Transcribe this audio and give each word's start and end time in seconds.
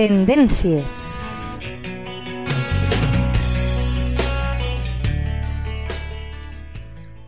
Tendències. 0.00 1.02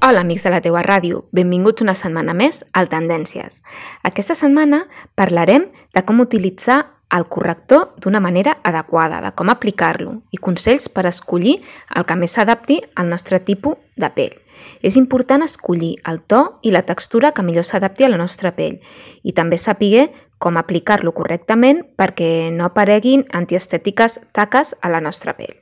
Hola, 0.00 0.22
amics 0.22 0.46
de 0.46 0.52
la 0.54 0.62
teua 0.64 0.80
ràdio. 0.86 1.26
Benvinguts 1.36 1.84
una 1.84 1.92
setmana 1.92 2.32
més 2.32 2.62
al 2.72 2.88
Tendències. 2.88 3.60
Aquesta 4.08 4.32
setmana 4.40 4.86
parlarem 5.20 5.66
de 5.92 6.04
com 6.08 6.24
utilitzar 6.24 6.78
el 7.12 7.26
corrector 7.28 7.92
d'una 8.00 8.20
manera 8.20 8.58
adequada, 8.64 9.20
de 9.20 9.32
com 9.36 9.50
aplicar-lo 9.52 10.14
i 10.32 10.40
consells 10.40 10.88
per 10.88 11.04
escollir 11.06 11.58
el 11.94 12.06
que 12.08 12.16
més 12.16 12.36
s'adapti 12.38 12.80
al 12.96 13.10
nostre 13.12 13.40
tipus 13.44 13.76
de 13.96 14.08
pell. 14.16 14.36
És 14.82 14.96
important 14.96 15.42
escollir 15.44 15.94
el 16.08 16.22
to 16.30 16.42
i 16.62 16.72
la 16.72 16.84
textura 16.88 17.32
que 17.36 17.44
millor 17.44 17.66
s'adapti 17.68 18.06
a 18.06 18.12
la 18.12 18.20
nostra 18.20 18.54
pell 18.56 18.78
i 19.22 19.34
també 19.36 19.58
saber 19.58 20.08
com 20.42 20.56
aplicar-lo 20.58 21.12
correctament 21.14 21.82
perquè 21.98 22.50
no 22.54 22.66
apareguin 22.66 23.26
antiestètiques 23.30 24.18
taques 24.32 24.74
a 24.80 24.90
la 24.90 25.00
nostra 25.00 25.36
pell. 25.38 25.54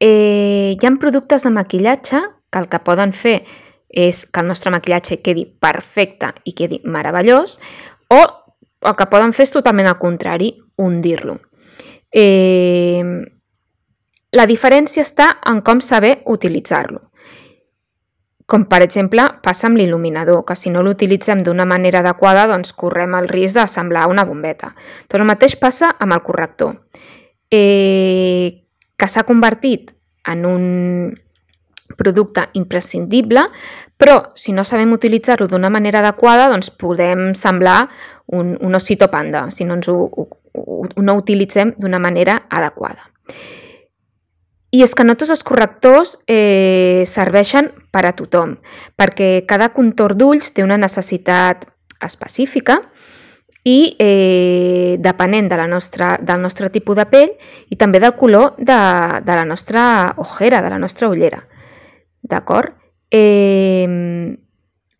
Eh, 0.00 0.76
hi 0.76 0.86
ha 0.86 0.96
productes 1.00 1.46
de 1.46 1.54
maquillatge 1.54 2.20
que 2.50 2.60
el 2.60 2.68
que 2.68 2.82
poden 2.84 3.14
fer 3.16 3.38
és 3.88 4.26
que 4.26 4.42
el 4.42 4.50
nostre 4.50 4.72
maquillatge 4.74 5.22
quedi 5.24 5.46
perfecte 5.46 6.34
i 6.44 6.52
quedi 6.52 6.82
meravellós 6.84 7.56
o 8.12 8.20
el 8.82 8.96
que 8.96 9.08
poden 9.10 9.32
fer 9.32 9.46
és 9.48 9.54
totalment 9.54 9.88
al 9.88 9.98
contrari, 9.98 10.52
hundir-lo. 10.76 11.38
Eh, 12.12 13.02
la 14.36 14.46
diferència 14.46 15.04
està 15.06 15.28
en 15.48 15.62
com 15.64 15.80
saber 15.80 16.20
utilitzar-lo. 16.26 17.00
Com 18.46 18.66
per 18.70 18.78
exemple 18.84 19.24
passa 19.42 19.66
amb 19.66 19.80
l'il·luminador, 19.80 20.44
que 20.46 20.54
si 20.54 20.70
no 20.70 20.84
l'utilitzem 20.86 21.42
d'una 21.42 21.66
manera 21.66 22.02
adequada 22.04 22.46
doncs 22.46 22.72
correm 22.78 23.16
el 23.18 23.26
risc 23.28 23.56
de 23.58 23.66
semblar 23.66 24.06
una 24.10 24.24
bombeta. 24.28 24.70
Tot 25.08 25.18
el 25.18 25.26
mateix 25.26 25.56
passa 25.58 25.96
amb 25.98 26.14
el 26.14 26.22
corrector, 26.22 26.76
eh, 27.50 28.62
que 28.96 29.08
s'ha 29.08 29.26
convertit 29.26 29.90
en 30.30 30.44
un 30.46 30.64
producte 31.96 32.48
imprescindible, 32.58 33.46
però 33.96 34.30
si 34.34 34.52
no 34.52 34.64
sabem 34.64 34.92
utilitzar-lo 34.92 35.46
d'una 35.48 35.70
manera 35.70 36.02
adequada 36.02 36.48
doncs 36.50 36.70
podem 36.70 37.32
semblar 37.34 37.86
un, 38.26 38.56
un 38.60 38.74
osito 38.74 39.10
panda, 39.10 39.50
si 39.50 39.64
no 39.64 39.76
ens 39.78 39.88
ho, 39.88 39.96
ho, 40.06 40.28
ho 40.52 41.02
no 41.02 41.14
utilitzem 41.18 41.72
d'una 41.78 42.00
manera 42.02 42.42
adequada. 42.50 43.10
I 44.74 44.82
és 44.82 44.92
que 44.98 45.04
no 45.06 45.14
tots 45.14 45.32
els 45.32 45.44
correctors 45.46 46.16
eh, 46.28 47.04
serveixen 47.06 47.70
per 47.94 48.04
a 48.08 48.14
tothom, 48.18 48.56
perquè 48.98 49.46
cada 49.48 49.70
contorn 49.72 50.18
d'ulls 50.18 50.50
té 50.52 50.64
una 50.66 50.78
necessitat 50.80 51.64
específica 52.02 52.80
i 53.66 53.94
eh, 53.98 54.96
depenent 55.02 55.48
de 55.50 55.56
la 55.58 55.66
nostra, 55.70 56.16
del 56.22 56.42
nostre 56.42 56.68
tipus 56.70 56.98
de 56.98 57.06
pell 57.10 57.32
i 57.70 57.78
també 57.78 58.02
del 58.02 58.14
color 58.18 58.58
de, 58.58 58.80
de 59.22 59.38
la 59.38 59.46
nostra 59.46 59.86
ojera, 60.22 60.60
de 60.62 60.70
la 60.70 60.82
nostra 60.82 61.08
ullera. 61.08 61.40
D'acord? 62.22 62.74
Eh, 63.10 63.86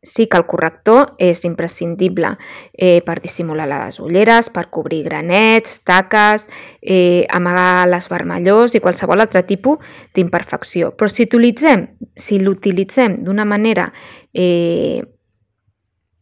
sí 0.07 0.27
que 0.31 0.39
el 0.39 0.47
corrector 0.47 1.15
és 1.19 1.43
imprescindible 1.49 2.37
eh, 2.73 3.03
per 3.03 3.19
dissimular 3.21 3.67
les 3.69 3.99
ulleres, 4.01 4.51
per 4.55 4.69
cobrir 4.71 5.03
granets, 5.09 5.81
taques, 5.85 6.47
eh, 6.81 7.27
amagar 7.35 7.89
les 7.91 8.09
vermellors 8.13 8.77
i 8.77 8.83
qualsevol 8.85 9.25
altre 9.25 9.43
tipus 9.49 9.83
d'imperfecció. 10.15 10.93
Però 10.97 11.11
si 11.11 11.27
l'utilitzem 11.27 11.87
si 12.17 12.41
l'utilitzem 12.41 13.21
d'una 13.27 13.45
manera 13.45 13.91
eh, 14.33 15.03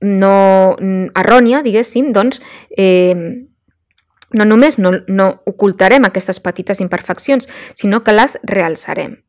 no 0.05 0.37
errònia, 0.81 1.63
diguéssim, 1.65 2.11
doncs 2.13 2.41
eh, 2.77 3.45
no 4.35 4.45
només 4.49 4.81
no, 4.81 4.91
no 5.09 5.29
ocultarem 5.47 6.09
aquestes 6.09 6.41
petites 6.41 6.81
imperfeccions, 6.81 7.47
sinó 7.77 8.03
que 8.05 8.17
les 8.17 8.39
realçarem 8.43 9.21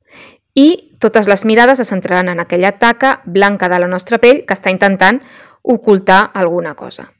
i 0.55 0.95
totes 1.03 1.27
les 1.27 1.43
mirades 1.45 1.81
es 1.83 1.91
centraran 1.91 2.31
en 2.31 2.39
aquella 2.39 2.71
taca 2.79 3.19
blanca 3.25 3.69
de 3.69 3.79
la 3.83 3.91
nostra 3.91 4.17
pell 4.23 4.45
que 4.47 4.55
està 4.55 4.71
intentant 4.73 5.19
ocultar 5.61 6.31
alguna 6.33 6.73
cosa. 6.79 7.11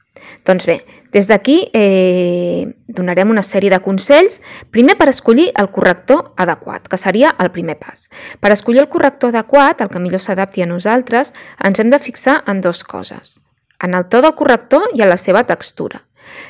Doncs 0.46 0.64
bé, 0.66 0.76
des 1.12 1.26
d'aquí 1.28 1.56
eh, 1.76 2.64
donarem 2.88 3.30
una 3.30 3.42
sèrie 3.44 3.70
de 3.70 3.80
consells, 3.84 4.40
primer 4.72 4.96
per 4.96 5.10
escollir 5.12 5.50
el 5.60 5.68
corrector 5.74 6.32
adequat, 6.36 6.88
que 6.88 6.98
seria 7.00 7.34
el 7.42 7.50
primer 7.52 7.76
pas. 7.82 8.08
Per 8.40 8.52
escollir 8.54 8.84
el 8.84 8.88
corrector 8.88 9.34
adequat, 9.34 9.82
el 9.82 9.92
que 9.92 10.02
millor 10.02 10.22
s'adapti 10.22 10.64
a 10.64 10.70
nosaltres, 10.70 11.34
ens 11.62 11.82
hem 11.82 11.92
de 11.92 12.00
fixar 12.00 12.40
en 12.46 12.62
dues 12.64 12.84
coses, 12.84 13.38
en 13.84 13.98
el 13.98 14.08
to 14.08 14.22
del 14.24 14.36
corrector 14.38 14.88
i 14.94 15.02
en 15.02 15.12
la 15.12 15.20
seva 15.20 15.44
textura. 15.44 16.06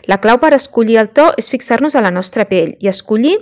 La 0.09 0.21
clau 0.23 0.39
per 0.41 0.55
escollir 0.57 1.01
el 1.01 1.11
to 1.17 1.31
és 1.41 1.51
fixar-nos 1.53 1.97
a 1.97 2.05
la 2.05 2.13
nostra 2.15 2.47
pell 2.49 2.77
i 2.81 2.89
escollir 2.89 3.37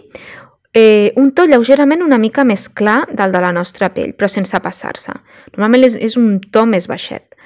Eh, 0.74 1.12
un 1.14 1.30
to 1.30 1.44
lleugerament 1.46 2.02
una 2.02 2.18
mica 2.18 2.42
més 2.42 2.66
clar 2.68 3.04
del 3.06 3.30
de 3.30 3.40
la 3.40 3.52
nostra 3.54 3.92
pell, 3.94 4.10
però 4.18 4.26
sense 4.28 4.58
passar-se. 4.58 5.14
Normalment 5.54 5.86
és, 5.86 5.94
és 5.94 6.16
un 6.18 6.40
to 6.42 6.64
més 6.66 6.88
baixet. 6.90 7.36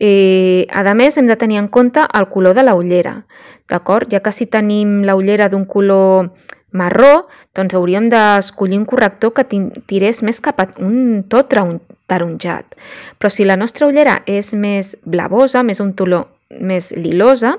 Eh, 0.00 0.64
a 0.72 0.94
més, 0.96 1.18
hem 1.18 1.28
de 1.28 1.36
tenir 1.36 1.60
en 1.60 1.68
compte 1.68 2.02
el 2.18 2.26
color 2.32 2.56
de 2.56 2.64
la 2.64 2.74
ullera, 2.74 3.18
d'acord? 3.68 4.08
Ja 4.10 4.22
que 4.24 4.32
si 4.32 4.48
tenim 4.50 5.02
la 5.04 5.14
ullera 5.14 5.50
d'un 5.52 5.66
color 5.68 6.32
marró, 6.72 7.28
doncs 7.54 7.76
hauríem 7.76 8.08
d'escollir 8.10 8.80
un 8.80 8.88
corrector 8.88 9.34
que 9.36 9.44
tirés 9.86 10.24
més 10.26 10.40
cap 10.40 10.64
a 10.64 10.66
un 10.82 11.22
to 11.28 11.44
taronjat. 11.44 12.74
Però 13.20 13.30
si 13.30 13.44
la 13.44 13.60
nostra 13.60 13.86
ullera 13.86 14.22
és 14.26 14.54
més 14.56 14.96
blavosa, 15.04 15.62
més 15.62 15.84
un 15.84 15.92
color 15.92 16.26
més 16.60 16.94
lilosa, 16.96 17.58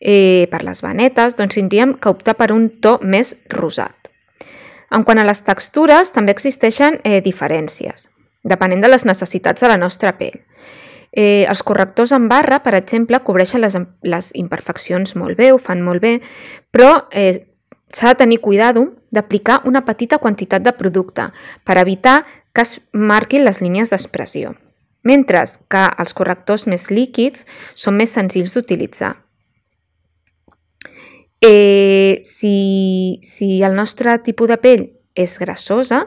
eh, 0.00 0.46
per 0.52 0.62
les 0.68 0.84
vanetes, 0.84 1.34
doncs 1.40 1.56
tindríem 1.56 1.96
que 1.98 2.12
optar 2.12 2.36
per 2.36 2.52
un 2.52 2.68
to 2.80 2.98
més 3.02 3.34
rosat. 3.48 4.13
En 4.90 5.04
quant 5.04 5.18
a 5.18 5.24
les 5.24 5.40
textures, 5.46 6.12
també 6.12 6.34
existeixen 6.34 7.00
eh, 7.04 7.20
diferències, 7.24 8.08
depenent 8.44 8.84
de 8.84 8.90
les 8.90 9.06
necessitats 9.08 9.64
de 9.64 9.70
la 9.70 9.78
nostra 9.80 10.12
pell. 10.18 10.40
Eh, 11.14 11.46
els 11.46 11.62
correctors 11.62 12.12
en 12.12 12.28
barra, 12.28 12.58
per 12.64 12.74
exemple, 12.74 13.20
cobreixen 13.22 13.62
les, 13.62 13.76
les 14.02 14.30
imperfeccions 14.34 15.14
molt 15.16 15.38
bé, 15.38 15.52
ho 15.54 15.58
fan 15.62 15.82
molt 15.86 16.02
bé, 16.02 16.16
però 16.74 17.06
eh, 17.12 17.46
s'ha 17.94 18.10
de 18.12 18.20
tenir 18.24 18.40
cuidado 18.42 18.88
d'aplicar 19.14 19.60
una 19.70 19.84
petita 19.86 20.18
quantitat 20.18 20.64
de 20.66 20.74
producte 20.74 21.28
per 21.62 21.78
evitar 21.78 22.22
que 22.52 22.62
es 22.66 22.80
marquin 22.92 23.44
les 23.46 23.60
línies 23.62 23.94
d'expressió, 23.94 24.54
mentre 25.02 25.44
que 25.70 25.84
els 26.02 26.14
correctors 26.18 26.66
més 26.66 26.90
líquids 26.90 27.46
són 27.74 27.94
més 28.00 28.14
senzills 28.18 28.54
d'utilitzar. 28.54 29.14
Eh, 31.46 32.20
si, 32.22 33.20
si 33.22 33.62
el 33.62 33.74
nostre 33.76 34.16
tipus 34.24 34.48
de 34.48 34.56
pell 34.56 34.84
és 35.14 35.36
grassosa, 35.38 36.04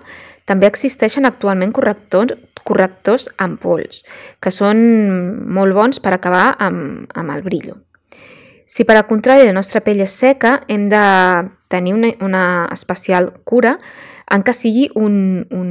també 0.49 0.65
existeixen 0.65 1.29
actualment 1.29 1.73
correctors, 1.75 2.33
correctors 2.65 3.27
amb 3.43 3.59
pols, 3.61 4.01
que 4.41 4.51
són 4.51 4.81
molt 5.53 5.77
bons 5.77 6.01
per 6.01 6.15
acabar 6.15 6.55
amb, 6.63 7.05
amb 7.13 7.35
el 7.35 7.45
brillo. 7.45 7.77
Si 8.67 8.83
per 8.83 8.97
al 8.97 9.05
contrari 9.07 9.45
la 9.47 9.55
nostra 9.55 9.83
pell 9.85 10.01
és 10.03 10.17
seca, 10.25 10.57
hem 10.67 10.89
de 10.91 11.03
tenir 11.71 11.93
una, 11.95 12.11
una 12.25 12.43
especial 12.73 13.29
cura 13.47 13.77
en 14.33 14.43
què 14.43 14.55
sigui 14.57 14.89
un, 14.99 15.45
un, 15.55 15.69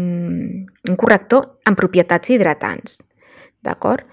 un 0.88 0.96
corrector 0.96 1.58
amb 1.68 1.76
propietats 1.76 2.32
hidratants. 2.32 3.00
D'acord? 3.66 4.06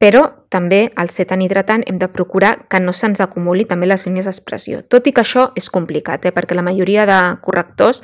Però 0.00 0.22
també, 0.56 0.86
al 0.96 1.12
ser 1.12 1.28
tan 1.28 1.44
hidratant, 1.44 1.84
hem 1.86 2.00
de 2.00 2.08
procurar 2.08 2.54
que 2.72 2.80
no 2.80 2.96
se'ns 2.96 3.20
acumuli 3.20 3.68
també 3.68 3.90
les 3.90 4.08
línies 4.08 4.26
d'expressió. 4.30 4.80
Tot 4.88 5.06
i 5.06 5.12
que 5.12 5.22
això 5.22 5.50
és 5.60 5.68
complicat, 5.70 6.24
eh? 6.24 6.32
perquè 6.32 6.56
la 6.56 6.64
majoria 6.64 7.04
de 7.08 7.20
correctors, 7.44 8.02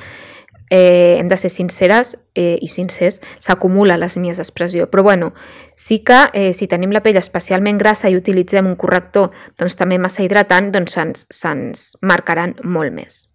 eh, 0.73 1.17
hem 1.19 1.29
de 1.29 1.37
ser 1.37 1.51
sinceres 1.53 2.15
eh, 2.35 2.57
i 2.61 2.69
sincers, 2.69 3.21
s'acumula 3.39 3.99
les 4.01 4.17
línies 4.17 4.39
d'expressió. 4.41 4.87
Però 4.93 5.05
bueno, 5.05 5.33
sí 5.77 5.99
que 6.05 6.23
eh, 6.33 6.53
si 6.57 6.69
tenim 6.69 6.95
la 6.97 7.03
pell 7.05 7.21
especialment 7.21 7.81
grassa 7.81 8.09
i 8.09 8.17
utilitzem 8.17 8.71
un 8.71 8.79
corrector 8.81 9.29
doncs, 9.61 9.77
també 9.77 10.01
massa 10.01 10.25
hidratant, 10.25 10.73
doncs 10.73 10.97
se'ns 10.97 11.27
se 11.29 11.55
marcaran 12.01 12.57
molt 12.65 12.97
més 12.97 13.27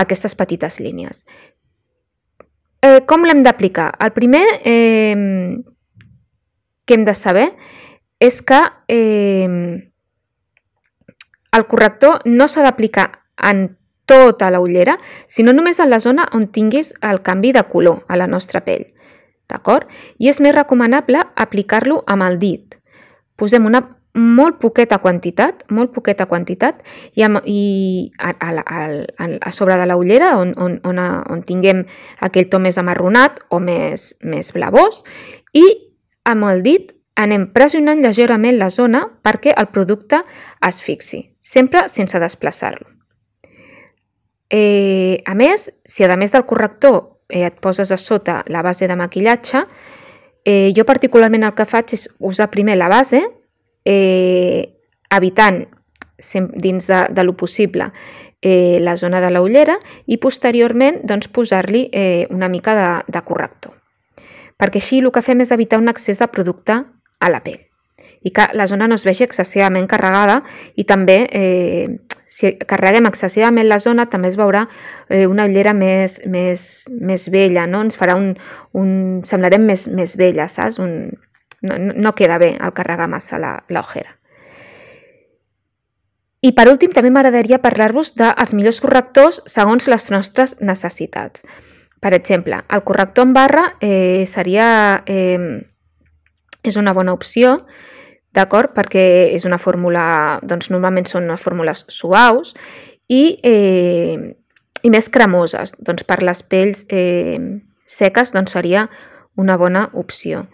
aquestes 0.00 0.36
petites 0.36 0.80
línies. 0.80 1.24
Eh, 2.84 3.00
com 3.08 3.24
l'hem 3.24 3.42
d'aplicar? 3.44 3.90
El 4.00 4.12
primer, 4.16 4.44
eh, 4.64 5.16
que 6.86 6.94
hem 6.94 7.04
de 7.04 7.14
saber 7.14 7.50
és 8.20 8.40
que 8.42 8.60
eh, 8.88 9.90
el 11.56 11.66
corrector 11.66 12.22
no 12.24 12.48
s'ha 12.48 12.64
d'aplicar 12.64 13.10
en 13.50 13.66
tota 14.06 14.50
la 14.50 14.60
ullera, 14.62 14.96
sinó 15.26 15.52
només 15.52 15.80
en 15.82 15.90
la 15.90 16.00
zona 16.00 16.28
on 16.32 16.46
tinguis 16.54 16.94
el 17.02 17.20
canvi 17.26 17.52
de 17.52 17.64
color 17.66 18.04
a 18.08 18.16
la 18.16 18.28
nostra 18.30 18.62
pell. 18.64 18.86
D'acord? 19.50 19.90
I 20.18 20.30
és 20.30 20.40
més 20.42 20.54
recomanable 20.54 21.22
aplicar-lo 21.36 22.02
amb 22.06 22.26
el 22.26 22.38
dit. 22.42 22.78
Posem 23.36 23.66
una 23.66 23.82
molt 24.16 24.56
poqueta 24.62 24.98
quantitat, 24.98 25.66
molt 25.70 25.92
poqueta 25.92 26.24
quantitat, 26.26 26.80
i, 27.12 27.22
amb, 27.26 27.42
i 27.44 28.10
a, 28.18 28.32
a, 28.32 28.52
a, 28.64 29.28
a 29.36 29.52
sobre 29.52 29.76
de 29.76 29.86
la 29.86 29.98
ullera, 30.00 30.32
on, 30.40 30.54
on, 30.56 30.78
on, 30.88 31.00
on 31.02 31.42
tinguem 31.44 31.84
aquell 32.24 32.48
to 32.48 32.62
més 32.62 32.78
amarronat 32.80 33.42
o 33.52 33.60
més, 33.60 34.14
més 34.24 34.54
blavós, 34.56 35.02
i 35.52 35.66
amb 36.24 36.48
el 36.48 36.64
dit 36.64 36.95
anem 37.16 37.48
pressionant 37.52 38.02
lleugerament 38.04 38.58
la 38.60 38.70
zona 38.70 39.06
perquè 39.24 39.54
el 39.56 39.70
producte 39.72 40.20
es 40.68 40.82
fixi, 40.84 41.22
sempre 41.40 41.86
sense 41.88 42.20
desplaçar-lo. 42.20 42.92
Eh, 44.50 45.22
a 45.26 45.34
més, 45.34 45.70
si 45.84 46.04
a 46.04 46.16
més 46.16 46.30
del 46.30 46.46
corrector 46.46 47.18
eh, 47.28 47.46
et 47.48 47.56
poses 47.60 47.90
a 47.90 47.96
sota 47.98 48.42
la 48.46 48.62
base 48.62 48.86
de 48.86 48.96
maquillatge, 48.96 49.64
eh, 50.44 50.70
jo 50.76 50.84
particularment 50.84 51.48
el 51.48 51.56
que 51.56 51.66
faig 51.66 51.96
és 51.96 52.06
usar 52.20 52.50
primer 52.52 52.76
la 52.76 52.88
base, 52.92 53.24
eh, 53.84 54.76
evitant 55.10 55.64
dins 56.62 56.86
de, 56.86 57.00
de 57.12 57.24
lo 57.24 57.36
possible 57.36 57.90
eh, 58.40 58.78
la 58.80 58.96
zona 58.96 59.20
de 59.20 59.30
la 59.30 59.42
ullera 59.42 59.76
i 60.06 60.16
posteriorment 60.22 61.02
doncs, 61.04 61.28
posar-li 61.28 61.88
eh, 61.92 62.26
una 62.30 62.48
mica 62.48 62.76
de, 62.78 62.90
de 63.12 63.22
corrector. 63.24 63.74
Perquè 64.56 64.80
així 64.80 65.00
el 65.02 65.10
que 65.12 65.22
fem 65.22 65.42
és 65.44 65.52
evitar 65.52 65.80
un 65.82 65.90
excés 65.92 66.20
de 66.22 66.28
producte 66.32 66.84
a 67.20 67.30
la 67.32 67.42
pell 67.44 67.62
i 68.26 68.32
que 68.34 68.48
la 68.58 68.66
zona 68.66 68.88
no 68.90 68.96
es 68.98 69.04
vegi 69.06 69.24
excessivament 69.24 69.86
carregada 69.90 70.40
i 70.74 70.84
també 70.88 71.18
eh, 71.30 71.86
si 72.36 72.52
carreguem 72.68 73.06
excessivament 73.08 73.68
la 73.68 73.78
zona 73.82 74.08
també 74.12 74.32
es 74.32 74.38
veurà 74.40 74.64
eh, 75.08 75.26
una 75.30 75.46
ullera 75.46 75.72
més, 75.72 76.18
més, 76.26 76.64
més 77.00 77.28
vella, 77.32 77.68
no? 77.70 77.84
ens 77.86 77.98
farà 77.98 78.16
un, 78.18 78.32
un... 78.74 78.90
semblarem 79.24 79.64
més, 79.70 79.86
més 79.88 80.16
vella, 80.18 80.48
saps? 80.50 80.80
Un, 80.82 81.14
no, 81.62 81.78
no 81.78 82.14
queda 82.18 82.40
bé 82.42 82.56
el 82.58 82.74
carregar 82.76 83.08
massa 83.08 83.38
l'ojera. 83.40 84.12
I 86.44 86.52
per 86.54 86.66
últim 86.70 86.92
també 86.92 87.10
m'agradaria 87.10 87.62
parlar-vos 87.62 88.12
dels 88.18 88.52
millors 88.54 88.82
correctors 88.84 89.40
segons 89.50 89.88
les 89.88 90.10
nostres 90.12 90.58
necessitats. 90.60 91.46
Per 92.02 92.12
exemple, 92.12 92.60
el 92.68 92.84
corrector 92.84 93.26
en 93.26 93.32
barra 93.34 93.64
eh, 93.80 94.26
seria 94.28 94.68
eh, 95.06 95.64
és 96.70 96.78
una 96.80 96.94
bona 96.96 97.14
opció, 97.16 97.56
d'acord? 98.36 98.74
Perquè 98.76 99.04
és 99.34 99.46
una 99.48 99.58
fórmula, 99.58 100.40
doncs 100.42 100.70
normalment 100.72 101.08
són 101.08 101.28
unes 101.28 101.42
fórmules 101.42 101.84
suaus 101.92 102.54
i, 103.08 103.38
eh, 103.42 104.34
i 104.82 104.92
més 104.92 105.10
cremoses. 105.12 105.74
Doncs 105.78 106.06
per 106.06 106.22
les 106.22 106.42
pells 106.42 106.84
eh, 106.90 107.38
seques 107.86 108.34
doncs 108.36 108.56
seria 108.56 108.88
una 109.36 109.56
bona 109.60 109.86
opció. 109.94 110.46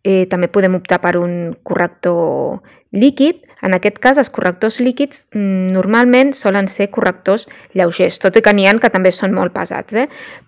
Eh, 0.00 0.24
també 0.32 0.48
podem 0.48 0.78
optar 0.78 1.00
per 1.02 1.18
un 1.20 1.52
corrector 1.62 2.62
líquid. 2.96 3.44
En 3.62 3.76
aquest 3.76 3.98
cas, 4.00 4.18
els 4.18 4.30
correctors 4.32 4.80
líquids 4.80 5.26
mm, 5.34 5.74
normalment 5.74 6.32
solen 6.32 6.70
ser 6.72 6.88
correctors 6.90 7.46
lleugers, 7.76 8.18
tot 8.22 8.36
i 8.36 8.42
que 8.42 8.54
n'hi 8.56 8.66
ha 8.66 8.78
que 8.80 8.90
també 8.90 9.12
són 9.12 9.36
molt 9.36 9.52
pesats, 9.52 9.94
eh? 9.94 10.06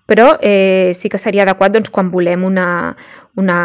però 0.09 0.33
eh, 0.41 0.91
sí 0.97 1.09
que 1.09 1.21
seria 1.21 1.45
adequat 1.45 1.75
doncs, 1.75 1.93
quan 1.93 2.09
volem 2.11 2.43
una, 2.43 2.95
una, 3.37 3.59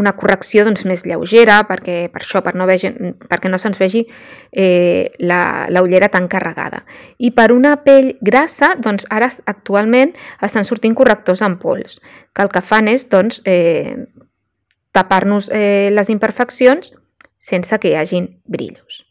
una 0.00 0.12
correcció 0.16 0.64
doncs, 0.66 0.84
més 0.88 1.04
lleugera, 1.06 1.60
perquè 1.68 2.06
per 2.12 2.22
això, 2.22 2.42
per 2.44 2.54
no 2.58 2.66
vegi, 2.68 2.90
perquè 3.28 3.50
no 3.50 3.58
se'ns 3.58 3.80
vegi 3.80 4.04
eh, 4.52 5.12
la, 5.20 5.66
ullera 5.82 6.10
tan 6.12 6.28
carregada. 6.28 6.84
I 7.18 7.32
per 7.36 7.50
una 7.54 7.76
pell 7.84 8.14
grassa, 8.20 8.74
doncs 8.78 9.08
ara 9.10 9.30
actualment 9.46 10.14
estan 10.42 10.68
sortint 10.68 10.94
correctors 10.94 11.42
en 11.46 11.58
pols, 11.62 12.00
que 12.32 12.46
el 12.46 12.52
que 12.52 12.64
fan 12.64 12.88
és 12.92 13.08
doncs, 13.12 13.42
eh, 13.44 13.96
tapar-nos 14.96 15.50
eh, 15.52 15.90
les 15.92 16.12
imperfeccions 16.12 16.94
sense 17.36 17.78
que 17.78 17.92
hi 17.92 17.98
hagin 18.00 18.30
brillos. 18.44 19.04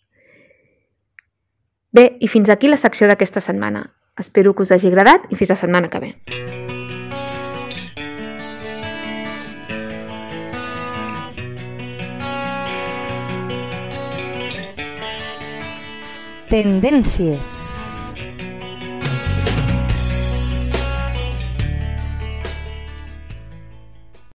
Bé, 1.96 2.10
i 2.20 2.28
fins 2.28 2.50
aquí 2.52 2.68
la 2.68 2.82
secció 2.82 3.08
d'aquesta 3.08 3.40
setmana. 3.40 3.86
Espero 4.20 4.56
que 4.56 4.68
us 4.68 4.76
hagi 4.76 4.92
agradat 4.92 5.30
i 5.32 5.40
fins 5.40 5.56
la 5.56 5.62
setmana 5.64 5.92
que 5.92 6.04
ve. 6.04 6.16
Tendències. 16.56 17.65